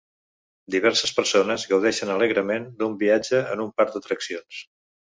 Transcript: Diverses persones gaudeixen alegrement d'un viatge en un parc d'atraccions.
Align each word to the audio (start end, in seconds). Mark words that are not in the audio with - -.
Diverses 0.75 1.11
persones 1.17 1.67
gaudeixen 1.75 2.15
alegrement 2.15 2.67
d'un 2.83 2.99
viatge 3.05 3.45
en 3.55 3.65
un 3.69 3.73
parc 3.81 3.99
d'atraccions. 3.99 4.69